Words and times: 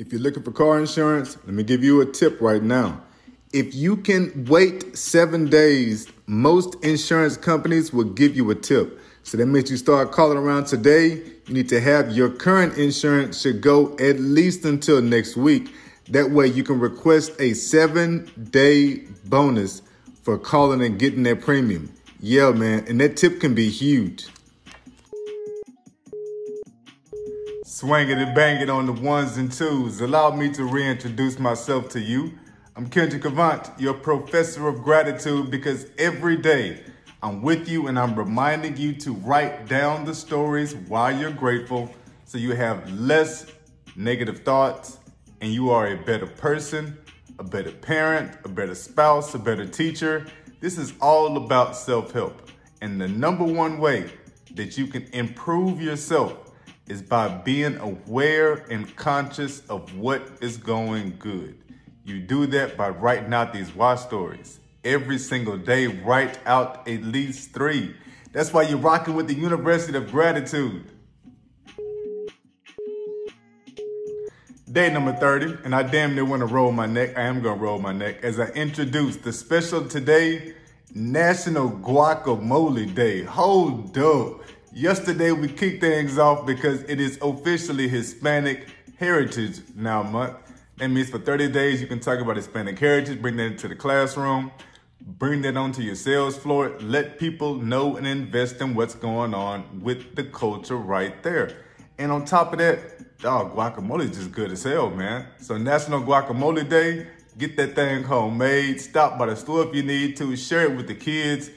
If 0.00 0.12
you're 0.12 0.22
looking 0.22 0.42
for 0.42 0.50
car 0.50 0.80
insurance, 0.80 1.36
let 1.44 1.54
me 1.54 1.62
give 1.62 1.84
you 1.84 2.00
a 2.00 2.06
tip 2.06 2.40
right 2.40 2.62
now. 2.62 3.02
If 3.52 3.74
you 3.74 3.98
can 3.98 4.46
wait 4.46 4.96
seven 4.96 5.50
days, 5.50 6.06
most 6.26 6.74
insurance 6.82 7.36
companies 7.36 7.92
will 7.92 8.04
give 8.06 8.34
you 8.34 8.50
a 8.50 8.54
tip. 8.54 8.98
So 9.24 9.36
that 9.36 9.44
means 9.44 9.70
you 9.70 9.76
start 9.76 10.10
calling 10.10 10.38
around 10.38 10.68
today. 10.68 11.16
You 11.46 11.52
need 11.52 11.68
to 11.68 11.82
have 11.82 12.12
your 12.12 12.30
current 12.30 12.78
insurance 12.78 13.42
should 13.42 13.60
go 13.60 13.94
at 13.98 14.18
least 14.18 14.64
until 14.64 15.02
next 15.02 15.36
week. 15.36 15.68
That 16.08 16.30
way 16.30 16.46
you 16.46 16.64
can 16.64 16.80
request 16.80 17.32
a 17.38 17.52
seven 17.52 18.30
day 18.50 19.04
bonus 19.26 19.82
for 20.22 20.38
calling 20.38 20.80
and 20.80 20.98
getting 20.98 21.24
that 21.24 21.42
premium. 21.42 21.92
Yeah, 22.20 22.52
man. 22.52 22.86
And 22.88 22.98
that 23.02 23.18
tip 23.18 23.38
can 23.38 23.54
be 23.54 23.68
huge. 23.68 24.28
Swinging 27.72 28.18
and 28.18 28.34
banging 28.34 28.68
on 28.68 28.86
the 28.86 28.92
ones 28.92 29.36
and 29.36 29.50
twos. 29.50 30.00
Allow 30.00 30.34
me 30.34 30.50
to 30.50 30.64
reintroduce 30.64 31.38
myself 31.38 31.88
to 31.90 32.00
you. 32.00 32.32
I'm 32.74 32.88
Kendrick 32.88 33.24
Avant, 33.24 33.70
your 33.78 33.94
professor 33.94 34.66
of 34.66 34.82
gratitude, 34.82 35.52
because 35.52 35.86
every 35.96 36.36
day 36.36 36.82
I'm 37.22 37.42
with 37.42 37.68
you 37.68 37.86
and 37.86 37.96
I'm 37.96 38.16
reminding 38.16 38.76
you 38.76 38.92
to 38.94 39.12
write 39.12 39.68
down 39.68 40.04
the 40.04 40.16
stories 40.16 40.74
while 40.74 41.16
you're 41.16 41.30
grateful 41.30 41.94
so 42.24 42.38
you 42.38 42.56
have 42.56 42.92
less 42.92 43.46
negative 43.94 44.40
thoughts 44.40 44.98
and 45.40 45.52
you 45.52 45.70
are 45.70 45.92
a 45.92 45.96
better 45.96 46.26
person, 46.26 46.98
a 47.38 47.44
better 47.44 47.70
parent, 47.70 48.36
a 48.44 48.48
better 48.48 48.74
spouse, 48.74 49.32
a 49.34 49.38
better 49.38 49.64
teacher. 49.64 50.26
This 50.58 50.76
is 50.76 50.92
all 51.00 51.36
about 51.36 51.76
self 51.76 52.10
help. 52.10 52.50
And 52.80 53.00
the 53.00 53.06
number 53.06 53.44
one 53.44 53.78
way 53.78 54.10
that 54.54 54.76
you 54.76 54.88
can 54.88 55.04
improve 55.12 55.80
yourself 55.80 56.49
is 56.90 57.00
by 57.00 57.28
being 57.28 57.76
aware 57.76 58.54
and 58.68 58.96
conscious 58.96 59.60
of 59.68 59.96
what 59.96 60.28
is 60.40 60.56
going 60.56 61.14
good. 61.20 61.56
You 62.04 62.18
do 62.18 62.46
that 62.46 62.76
by 62.76 62.88
writing 62.88 63.32
out 63.32 63.52
these 63.52 63.72
why 63.72 63.94
stories. 63.94 64.58
Every 64.82 65.18
single 65.18 65.56
day, 65.56 65.86
write 65.86 66.40
out 66.46 66.88
at 66.88 67.04
least 67.04 67.52
three. 67.52 67.94
That's 68.32 68.52
why 68.52 68.62
you're 68.62 68.78
rocking 68.78 69.14
with 69.14 69.28
the 69.28 69.34
University 69.34 69.96
of 69.96 70.10
Gratitude. 70.10 70.90
Day 74.72 74.92
number 74.92 75.12
30, 75.12 75.58
and 75.64 75.74
I 75.76 75.84
damn 75.84 76.16
near 76.16 76.24
want 76.24 76.40
to 76.40 76.46
roll 76.46 76.72
my 76.72 76.86
neck. 76.86 77.16
I 77.16 77.22
am 77.22 77.40
going 77.40 77.56
to 77.56 77.64
roll 77.64 77.78
my 77.78 77.92
neck 77.92 78.24
as 78.24 78.40
I 78.40 78.46
introduce 78.48 79.16
the 79.16 79.32
special 79.32 79.86
today, 79.86 80.54
National 80.92 81.70
Guacamole 81.70 82.92
Day. 82.92 83.22
Hold 83.22 83.96
up. 83.96 84.40
Yesterday 84.72 85.32
we 85.32 85.48
kicked 85.48 85.80
things 85.80 86.16
off 86.16 86.46
because 86.46 86.82
it 86.84 87.00
is 87.00 87.18
officially 87.22 87.88
Hispanic 87.88 88.68
Heritage 89.00 89.62
Now 89.74 90.04
Month. 90.04 90.36
That 90.76 90.90
means 90.90 91.10
for 91.10 91.18
30 91.18 91.48
days 91.48 91.80
you 91.80 91.88
can 91.88 91.98
talk 91.98 92.20
about 92.20 92.36
Hispanic 92.36 92.78
heritage, 92.78 93.20
bring 93.20 93.36
that 93.38 93.46
into 93.46 93.66
the 93.66 93.74
classroom, 93.74 94.52
bring 95.00 95.42
that 95.42 95.56
onto 95.56 95.82
your 95.82 95.96
sales 95.96 96.36
floor, 96.36 96.78
let 96.82 97.18
people 97.18 97.56
know 97.56 97.96
and 97.96 98.06
invest 98.06 98.60
in 98.60 98.76
what's 98.76 98.94
going 98.94 99.34
on 99.34 99.80
with 99.82 100.14
the 100.14 100.22
culture 100.22 100.76
right 100.76 101.20
there. 101.24 101.64
And 101.98 102.12
on 102.12 102.24
top 102.24 102.52
of 102.52 102.60
that, 102.60 103.18
dog, 103.18 103.56
guacamole 103.56 104.08
is 104.08 104.16
just 104.16 104.30
good 104.30 104.52
as 104.52 104.62
hell, 104.62 104.88
man. 104.88 105.26
So 105.40 105.58
National 105.58 106.00
Guacamole 106.00 106.68
Day, 106.68 107.08
get 107.36 107.56
that 107.56 107.74
thing 107.74 108.04
homemade, 108.04 108.80
stop 108.80 109.18
by 109.18 109.26
the 109.26 109.34
store 109.36 109.66
if 109.66 109.74
you 109.74 109.82
need 109.82 110.16
to, 110.18 110.36
share 110.36 110.70
it 110.70 110.76
with 110.76 110.86
the 110.86 110.94
kids 110.94 111.50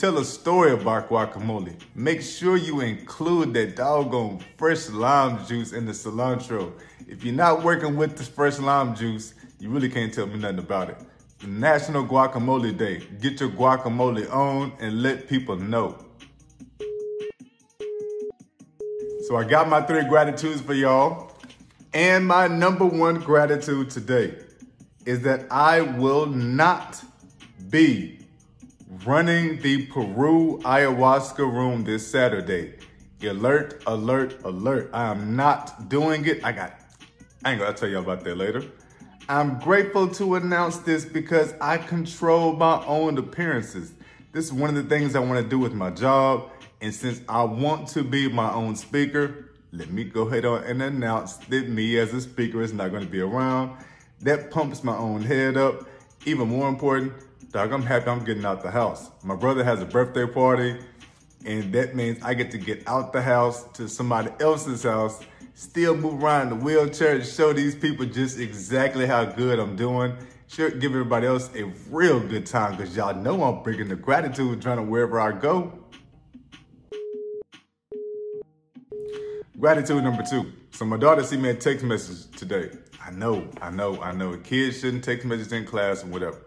Tell 0.00 0.16
a 0.16 0.24
story 0.24 0.72
about 0.72 1.10
guacamole. 1.10 1.78
Make 1.94 2.22
sure 2.22 2.56
you 2.56 2.80
include 2.80 3.52
that 3.52 3.76
doggone 3.76 4.42
fresh 4.56 4.88
lime 4.88 5.44
juice 5.44 5.74
in 5.74 5.84
the 5.84 5.92
cilantro. 5.92 6.72
If 7.06 7.22
you're 7.22 7.34
not 7.34 7.62
working 7.62 7.96
with 7.96 8.16
the 8.16 8.24
fresh 8.24 8.58
lime 8.58 8.94
juice, 8.94 9.34
you 9.58 9.68
really 9.68 9.90
can't 9.90 10.10
tell 10.10 10.26
me 10.26 10.38
nothing 10.38 10.60
about 10.60 10.88
it. 10.88 10.96
National 11.46 12.02
Guacamole 12.02 12.74
Day. 12.78 13.02
Get 13.20 13.40
your 13.40 13.50
guacamole 13.50 14.32
on 14.32 14.72
and 14.80 15.02
let 15.02 15.28
people 15.28 15.56
know. 15.56 15.98
So 19.28 19.36
I 19.36 19.44
got 19.44 19.68
my 19.68 19.82
three 19.82 20.04
gratitudes 20.04 20.62
for 20.62 20.72
y'all. 20.72 21.30
And 21.92 22.26
my 22.26 22.48
number 22.48 22.86
one 22.86 23.16
gratitude 23.16 23.90
today 23.90 24.34
is 25.04 25.20
that 25.24 25.46
I 25.50 25.82
will 25.82 26.24
not 26.24 27.04
be 27.68 28.19
running 29.06 29.58
the 29.60 29.86
Peru 29.86 30.60
ayahuasca 30.62 31.38
room 31.38 31.84
this 31.84 32.06
Saturday. 32.06 32.74
Alert, 33.22 33.82
alert, 33.86 34.38
alert. 34.44 34.90
I 34.92 35.10
am 35.10 35.36
not 35.36 35.88
doing 35.88 36.26
it. 36.26 36.44
I 36.44 36.52
got, 36.52 36.74
I 37.44 37.52
ain't 37.52 37.60
gonna 37.60 37.74
tell 37.74 37.88
you 37.88 37.98
about 37.98 38.24
that 38.24 38.36
later. 38.36 38.62
I'm 39.28 39.58
grateful 39.58 40.08
to 40.08 40.34
announce 40.34 40.78
this 40.78 41.04
because 41.04 41.54
I 41.60 41.78
control 41.78 42.54
my 42.54 42.84
own 42.84 43.16
appearances. 43.16 43.92
This 44.32 44.46
is 44.46 44.52
one 44.52 44.70
of 44.70 44.76
the 44.76 44.82
things 44.82 45.14
I 45.14 45.20
wanna 45.20 45.44
do 45.44 45.58
with 45.58 45.72
my 45.72 45.90
job. 45.90 46.50
And 46.82 46.94
since 46.94 47.20
I 47.28 47.42
want 47.44 47.88
to 47.88 48.02
be 48.02 48.28
my 48.28 48.52
own 48.52 48.76
speaker, 48.76 49.50
let 49.72 49.90
me 49.90 50.04
go 50.04 50.22
ahead 50.28 50.44
on 50.44 50.64
and 50.64 50.82
announce 50.82 51.36
that 51.36 51.68
me 51.68 51.98
as 51.98 52.12
a 52.12 52.20
speaker 52.20 52.60
is 52.60 52.72
not 52.72 52.92
gonna 52.92 53.06
be 53.06 53.20
around. 53.20 53.78
That 54.20 54.50
pumps 54.50 54.84
my 54.84 54.96
own 54.96 55.22
head 55.22 55.56
up. 55.56 55.88
Even 56.26 56.48
more 56.48 56.68
important, 56.68 57.14
dog, 57.50 57.72
I'm 57.72 57.82
happy 57.82 58.08
I'm 58.08 58.24
getting 58.24 58.44
out 58.44 58.62
the 58.62 58.70
house. 58.70 59.10
My 59.24 59.34
brother 59.34 59.64
has 59.64 59.82
a 59.82 59.84
birthday 59.84 60.26
party, 60.26 60.78
and 61.44 61.72
that 61.72 61.94
means 61.96 62.22
I 62.22 62.34
get 62.34 62.50
to 62.52 62.58
get 62.58 62.86
out 62.86 63.12
the 63.12 63.22
house 63.22 63.64
to 63.74 63.88
somebody 63.88 64.30
else's 64.40 64.84
house, 64.84 65.20
still 65.54 65.96
move 65.96 66.22
around 66.22 66.52
in 66.52 66.58
the 66.58 66.64
wheelchair 66.64 67.16
and 67.16 67.26
show 67.26 67.52
these 67.52 67.74
people 67.74 68.06
just 68.06 68.38
exactly 68.38 69.06
how 69.06 69.24
good 69.24 69.58
I'm 69.58 69.74
doing. 69.74 70.16
Sure, 70.46 70.70
give 70.70 70.92
everybody 70.92 71.26
else 71.26 71.50
a 71.54 71.64
real 71.90 72.20
good 72.20 72.46
time 72.46 72.76
because 72.76 72.96
y'all 72.96 73.14
know 73.14 73.42
I'm 73.42 73.62
bringing 73.62 73.88
the 73.88 73.96
gratitude 73.96 74.62
trying 74.62 74.78
to 74.78 74.82
wherever 74.82 75.20
I 75.20 75.32
go. 75.32 75.72
Gratitude 79.58 80.02
number 80.02 80.24
two. 80.28 80.52
So 80.70 80.84
my 80.84 80.96
daughter 80.96 81.22
sent 81.22 81.42
me 81.42 81.50
a 81.50 81.54
text 81.54 81.84
message 81.84 82.34
today. 82.36 82.70
I 83.04 83.10
know, 83.10 83.48
I 83.60 83.70
know, 83.70 84.00
I 84.00 84.12
know. 84.12 84.36
Kids 84.38 84.80
shouldn't 84.80 85.04
text 85.04 85.26
messages 85.26 85.52
in 85.52 85.66
class 85.66 86.02
and 86.02 86.12
whatever. 86.12 86.40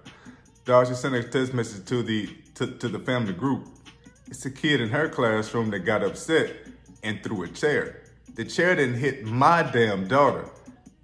Dog, 0.65 0.87
she 0.87 0.93
sent 0.93 1.13
a 1.13 1.21
text 1.21 1.53
message 1.53 1.83
to 1.87 2.01
the 2.01 2.29
to, 2.55 2.67
to 2.67 2.87
the 2.87 2.99
family 2.99 3.33
group. 3.33 3.67
It's 4.27 4.45
a 4.45 4.49
kid 4.49 4.79
in 4.79 4.87
her 4.89 5.09
classroom 5.09 5.71
that 5.71 5.79
got 5.79 6.03
upset 6.03 6.55
and 7.03 7.21
threw 7.21 7.43
a 7.43 7.49
chair. 7.49 8.03
The 8.35 8.45
chair 8.45 8.73
didn't 8.73 8.95
hit 8.95 9.25
my 9.25 9.63
damn 9.63 10.07
daughter. 10.07 10.45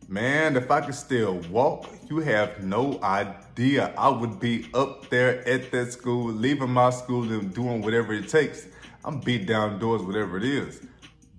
Man, 0.07 0.55
if 0.55 0.71
I 0.71 0.79
could 0.79 0.95
still 0.95 1.39
walk, 1.51 1.89
you 2.09 2.19
have 2.19 2.63
no 2.63 3.01
idea. 3.03 3.93
I 3.97 4.07
would 4.07 4.39
be 4.39 4.69
up 4.73 5.09
there 5.09 5.45
at 5.45 5.71
that 5.71 5.91
school, 5.91 6.31
leaving 6.31 6.71
my 6.71 6.89
school 6.91 7.29
and 7.29 7.53
doing 7.53 7.81
whatever 7.81 8.13
it 8.13 8.29
takes. 8.29 8.65
I'm 9.03 9.19
beat 9.19 9.45
down 9.45 9.77
doors, 9.77 10.01
whatever 10.01 10.37
it 10.37 10.45
is. 10.45 10.87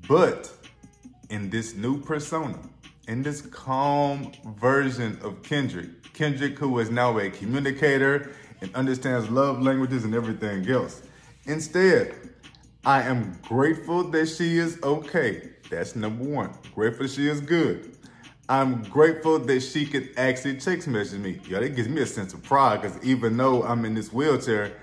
But 0.07 0.53
in 1.31 1.49
this 1.49 1.75
new 1.75 1.99
persona, 2.03 2.59
in 3.11 3.25
this 3.25 3.43
calm 3.43 4.31
version 4.61 5.19
of 5.25 5.43
Kendrick. 5.43 6.13
Kendrick, 6.13 6.57
who 6.57 6.79
is 6.79 6.91
now 6.91 7.19
a 7.19 7.29
communicator 7.29 8.31
and 8.61 8.73
understands 8.77 9.29
love 9.29 9.61
languages 9.61 10.05
and 10.05 10.15
everything 10.15 10.71
else. 10.71 11.03
Instead, 11.47 12.15
I 12.85 13.03
am 13.03 13.37
grateful 13.43 14.05
that 14.13 14.27
she 14.29 14.59
is 14.59 14.79
okay. 14.85 15.51
That's 15.69 15.97
number 15.97 16.23
one. 16.23 16.53
Grateful 16.73 17.09
she 17.09 17.29
is 17.29 17.41
good. 17.41 17.99
I'm 18.49 18.85
grateful 18.85 19.41
that 19.41 19.61
she 19.61 19.87
could 19.87 20.11
actually 20.17 20.59
text 20.59 20.87
message 20.87 21.19
me. 21.19 21.41
Yeah, 21.49 21.59
that 21.59 21.75
gives 21.75 21.89
me 21.89 22.03
a 22.03 22.07
sense 22.07 22.33
of 22.33 22.45
pride 22.45 22.81
because 22.81 23.03
even 23.03 23.37
though 23.37 23.65
I'm 23.65 23.85
in 23.85 23.95
this 23.95 24.13
wheelchair, 24.13 24.77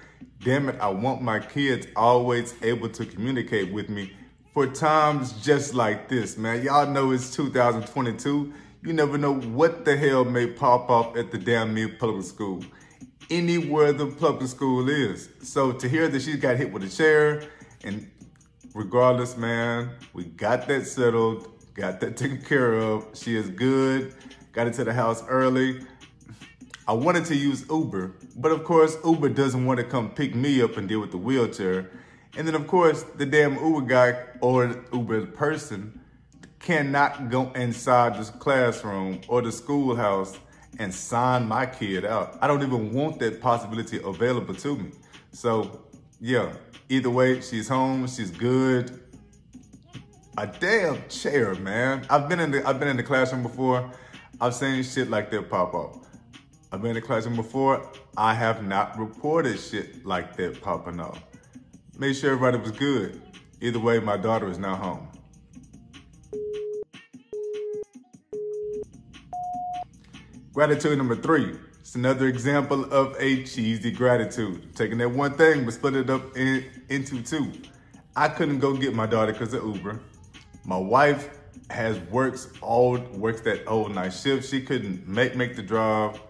damn 0.43 0.67
it, 0.67 0.75
I 0.81 0.89
want 0.89 1.21
my 1.21 1.39
kids 1.39 1.87
always 1.95 2.55
able 2.61 2.89
to 2.89 3.05
communicate 3.05 3.71
with 3.71 3.87
me 3.87 4.11
for 4.57 4.65
times 4.65 5.33
just 5.33 5.75
like 5.75 6.09
this, 6.09 6.35
man. 6.35 6.63
Y'all 6.63 6.89
know 6.89 7.11
it's 7.11 7.29
2022. 7.35 8.51
You 8.81 8.91
never 8.91 9.15
know 9.15 9.35
what 9.35 9.85
the 9.85 9.95
hell 9.95 10.25
may 10.25 10.47
pop 10.47 10.89
up 10.89 11.15
at 11.15 11.29
the 11.29 11.37
damn 11.37 11.75
near 11.75 11.89
public 11.89 12.25
school. 12.25 12.65
Anywhere 13.29 13.93
the 13.93 14.07
public 14.07 14.49
school 14.49 14.89
is. 14.89 15.29
So 15.43 15.73
to 15.73 15.87
hear 15.87 16.07
that 16.07 16.23
she 16.23 16.37
got 16.37 16.57
hit 16.57 16.73
with 16.73 16.81
a 16.81 16.89
chair, 16.89 17.43
and 17.83 18.09
regardless, 18.73 19.37
man, 19.37 19.91
we 20.13 20.23
got 20.23 20.67
that 20.69 20.87
settled, 20.87 21.49
got 21.75 21.99
that 21.99 22.17
taken 22.17 22.41
care 22.41 22.73
of. 22.73 23.05
She 23.13 23.35
is 23.37 23.51
good, 23.51 24.15
got 24.53 24.65
into 24.65 24.83
the 24.83 24.91
house 24.91 25.23
early. 25.27 25.85
I 26.87 26.93
wanted 26.93 27.25
to 27.25 27.35
use 27.35 27.63
Uber, 27.69 28.11
but 28.35 28.51
of 28.51 28.63
course, 28.63 28.97
Uber 29.05 29.29
doesn't 29.29 29.67
want 29.67 29.79
to 29.81 29.85
come 29.85 30.09
pick 30.09 30.33
me 30.33 30.63
up 30.63 30.77
and 30.77 30.89
deal 30.89 30.99
with 30.99 31.11
the 31.11 31.19
wheelchair. 31.19 31.91
And 32.35 32.47
then 32.47 32.55
of 32.55 32.67
course, 32.67 33.03
the 33.03 33.25
damn 33.25 33.55
Uber 33.55 33.81
guy 33.81 34.23
or 34.41 34.83
Uber 34.91 35.27
person 35.27 35.99
cannot 36.59 37.29
go 37.29 37.51
inside 37.53 38.19
this 38.19 38.29
classroom 38.29 39.21
or 39.27 39.41
the 39.41 39.51
schoolhouse 39.51 40.37
and 40.79 40.93
sign 40.93 41.47
my 41.47 41.65
kid 41.65 42.05
out. 42.05 42.37
I 42.41 42.47
don't 42.47 42.61
even 42.61 42.93
want 42.93 43.19
that 43.19 43.41
possibility 43.41 43.99
available 44.03 44.53
to 44.55 44.77
me. 44.77 44.91
So 45.31 45.81
yeah, 46.19 46.53
either 46.89 47.09
way, 47.09 47.41
she's 47.41 47.67
home, 47.67 48.07
she's 48.07 48.31
good. 48.31 48.99
A 50.37 50.45
damn 50.45 51.07
chair, 51.09 51.55
man. 51.55 52.05
I've 52.09 52.29
been 52.29 52.39
in 52.39 52.51
the 52.51 52.67
I've 52.67 52.79
been 52.79 52.89
in 52.89 52.97
the 52.97 53.03
classroom 53.03 53.43
before. 53.43 53.91
I've 54.39 54.53
seen 54.53 54.83
shit 54.83 55.09
like 55.09 55.31
that 55.31 55.49
pop 55.49 55.73
up. 55.73 56.05
I've 56.71 56.81
been 56.81 56.89
in 56.91 56.95
the 56.95 57.01
classroom 57.01 57.35
before. 57.35 57.89
I 58.17 58.33
have 58.33 58.63
not 58.63 58.99
reported 58.99 59.59
shit 59.59 60.05
like 60.05 60.35
that 60.37 60.61
popping 60.61 60.99
up. 60.99 61.17
Made 61.99 62.15
sure 62.15 62.33
everybody 62.33 62.59
was 62.59 62.77
good. 62.77 63.19
Either 63.59 63.79
way, 63.79 63.97
my 63.97 64.17
daughter 64.17 64.47
is 64.47 64.59
now 64.59 64.75
home. 64.75 65.07
Gratitude 70.53 70.95
number 70.95 71.15
three. 71.15 71.57
It's 71.79 71.95
another 71.95 72.27
example 72.27 72.83
of 72.93 73.15
a 73.17 73.43
cheesy 73.45 73.89
gratitude. 73.89 74.75
Taking 74.75 74.99
that 74.99 75.09
one 75.09 75.33
thing 75.33 75.65
but 75.65 75.73
split 75.73 75.95
it 75.95 76.11
up 76.11 76.37
in, 76.37 76.65
into 76.89 77.23
two. 77.23 77.51
I 78.15 78.27
couldn't 78.27 78.59
go 78.59 78.77
get 78.77 78.93
my 78.93 79.07
daughter 79.07 79.31
because 79.31 79.55
of 79.55 79.65
Uber. 79.65 79.99
My 80.65 80.77
wife 80.77 81.35
has 81.71 81.97
works 82.11 82.49
all 82.61 82.99
works 83.15 83.41
that 83.41 83.65
old 83.65 83.95
night 83.95 84.13
shift. 84.13 84.47
She 84.47 84.61
couldn't 84.61 85.07
make 85.07 85.35
make 85.35 85.55
the 85.55 85.63
drive. 85.63 86.21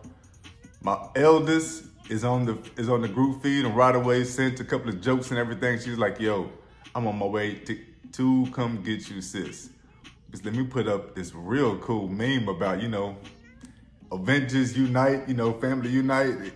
My 0.81 1.09
eldest 1.17 1.86
is 2.09 2.23
on 2.23 2.45
the 2.45 2.57
is 2.77 2.89
on 2.89 3.01
the 3.01 3.07
group 3.07 3.41
feed 3.41 3.65
and 3.65 3.75
right 3.75 3.95
away 3.95 4.23
sent 4.23 4.59
a 4.59 4.63
couple 4.63 4.89
of 4.89 5.01
jokes 5.01 5.29
and 5.31 5.39
everything. 5.39 5.79
She's 5.79 5.97
like, 5.97 6.19
"Yo, 6.19 6.49
I'm 6.95 7.07
on 7.07 7.17
my 7.17 7.25
way 7.25 7.55
to, 7.55 7.79
to 8.13 8.47
come 8.51 8.81
get 8.83 9.09
you, 9.09 9.21
sis." 9.21 9.69
Just 10.31 10.45
let 10.45 10.53
me 10.53 10.65
put 10.65 10.87
up 10.87 11.15
this 11.15 11.33
real 11.33 11.77
cool 11.77 12.07
meme 12.07 12.47
about 12.49 12.81
you 12.81 12.87
know 12.87 13.17
Avengers 14.11 14.77
unite, 14.77 15.27
you 15.27 15.33
know, 15.33 15.53
family 15.53 15.89
unite. 15.89 16.53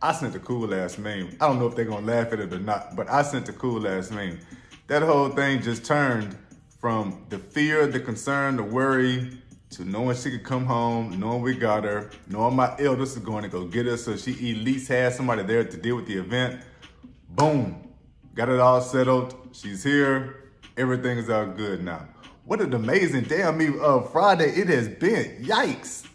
I 0.00 0.12
sent 0.12 0.34
a 0.34 0.38
cool 0.38 0.74
ass 0.74 0.98
meme. 0.98 1.36
I 1.40 1.46
don't 1.46 1.58
know 1.58 1.66
if 1.66 1.74
they're 1.74 1.86
gonna 1.86 2.06
laugh 2.06 2.32
at 2.32 2.40
it 2.40 2.52
or 2.52 2.58
not, 2.58 2.94
but 2.94 3.10
I 3.10 3.22
sent 3.22 3.48
a 3.48 3.52
cool 3.52 3.86
ass 3.88 4.10
meme. 4.10 4.38
That 4.86 5.02
whole 5.02 5.30
thing 5.30 5.62
just 5.62 5.84
turned 5.84 6.36
from 6.78 7.24
the 7.30 7.38
fear, 7.38 7.86
the 7.86 8.00
concern, 8.00 8.56
the 8.56 8.62
worry, 8.62 9.40
to 9.76 9.84
knowing 9.84 10.16
she 10.16 10.30
could 10.30 10.44
come 10.44 10.64
home, 10.64 11.18
knowing 11.18 11.42
we 11.42 11.54
got 11.54 11.84
her, 11.84 12.10
knowing 12.28 12.54
my 12.54 12.74
eldest 12.78 13.16
is 13.16 13.22
going 13.22 13.42
to 13.42 13.48
go 13.48 13.64
get 13.64 13.86
her 13.86 13.96
so 13.96 14.16
she 14.16 14.32
at 14.32 14.64
least 14.64 14.88
has 14.88 15.16
somebody 15.16 15.42
there 15.42 15.64
to 15.64 15.76
deal 15.76 15.96
with 15.96 16.06
the 16.06 16.14
event. 16.14 16.62
Boom. 17.30 17.88
Got 18.34 18.48
it 18.48 18.60
all 18.60 18.80
settled. 18.80 19.34
She's 19.52 19.82
here. 19.82 20.50
Everything 20.76 21.18
is 21.18 21.28
all 21.28 21.46
good 21.46 21.82
now. 21.84 22.06
What 22.44 22.60
an 22.60 22.74
amazing 22.74 23.24
day. 23.24 23.42
I 23.42 23.50
mean, 23.50 23.78
uh, 23.80 24.00
Friday 24.02 24.50
it 24.50 24.68
has 24.68 24.88
been. 24.88 25.44
Yikes. 25.44 26.06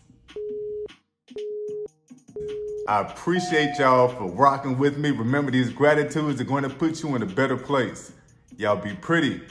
I 2.87 3.01
appreciate 3.01 3.77
y'all 3.77 4.07
for 4.07 4.25
rocking 4.31 4.77
with 4.77 4.97
me. 4.97 5.11
Remember, 5.11 5.51
these 5.51 5.69
gratitudes 5.69 6.39
are 6.41 6.45
going 6.45 6.63
to 6.63 6.69
put 6.69 7.03
you 7.03 7.15
in 7.15 7.23
a 7.23 7.25
better 7.25 7.57
place. 7.57 8.11
Y'all 8.57 8.75
be 8.75 8.95
pretty. 8.95 9.41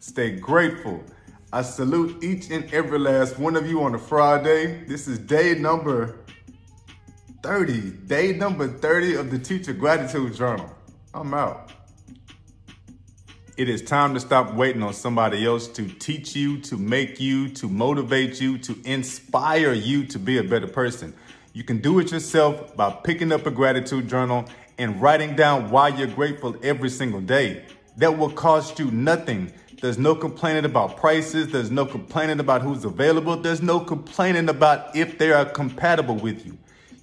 Stay 0.00 0.36
grateful. 0.36 1.02
I 1.50 1.62
salute 1.62 2.22
each 2.22 2.50
and 2.50 2.70
every 2.74 2.98
last 2.98 3.38
one 3.38 3.56
of 3.56 3.66
you 3.66 3.82
on 3.82 3.94
a 3.94 3.98
Friday. 3.98 4.84
This 4.84 5.08
is 5.08 5.18
day 5.18 5.54
number 5.54 6.18
30. 7.42 7.90
Day 8.06 8.34
number 8.34 8.68
30 8.68 9.14
of 9.14 9.30
the 9.30 9.38
Teacher 9.38 9.72
Gratitude 9.72 10.34
Journal. 10.34 10.70
I'm 11.14 11.32
out. 11.32 11.72
It 13.56 13.70
is 13.70 13.80
time 13.80 14.12
to 14.12 14.20
stop 14.20 14.52
waiting 14.52 14.82
on 14.82 14.92
somebody 14.92 15.46
else 15.46 15.68
to 15.68 15.88
teach 15.88 16.36
you, 16.36 16.60
to 16.60 16.76
make 16.76 17.18
you, 17.18 17.48
to 17.54 17.66
motivate 17.66 18.42
you, 18.42 18.58
to 18.58 18.76
inspire 18.84 19.72
you 19.72 20.04
to 20.04 20.18
be 20.18 20.36
a 20.36 20.44
better 20.44 20.68
person. 20.68 21.14
You 21.54 21.64
can 21.64 21.78
do 21.80 21.98
it 21.98 22.12
yourself 22.12 22.76
by 22.76 22.90
picking 22.90 23.32
up 23.32 23.46
a 23.46 23.50
gratitude 23.50 24.06
journal 24.06 24.44
and 24.76 25.00
writing 25.00 25.34
down 25.34 25.70
why 25.70 25.88
you're 25.88 26.08
grateful 26.08 26.56
every 26.62 26.90
single 26.90 27.22
day. 27.22 27.64
That 27.98 28.16
will 28.16 28.30
cost 28.30 28.78
you 28.78 28.90
nothing. 28.92 29.52
There's 29.82 29.98
no 29.98 30.14
complaining 30.14 30.64
about 30.64 30.96
prices. 30.96 31.48
There's 31.48 31.70
no 31.70 31.84
complaining 31.84 32.38
about 32.38 32.62
who's 32.62 32.84
available. 32.84 33.36
There's 33.36 33.60
no 33.60 33.80
complaining 33.80 34.48
about 34.48 34.94
if 34.94 35.18
they 35.18 35.32
are 35.32 35.44
compatible 35.44 36.14
with 36.14 36.46
you. 36.46 36.56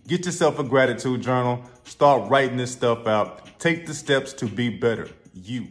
Get 0.08 0.26
yourself 0.26 0.58
a 0.58 0.64
gratitude 0.64 1.22
journal. 1.22 1.64
Start 1.84 2.30
writing 2.30 2.58
this 2.58 2.72
stuff 2.72 3.08
out. 3.08 3.60
Take 3.60 3.86
the 3.86 3.94
steps 3.94 4.32
to 4.34 4.46
be 4.46 4.70
better. 4.70 5.10
You. 5.34 5.68